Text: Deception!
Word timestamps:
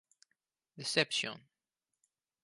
Deception! 0.77 1.39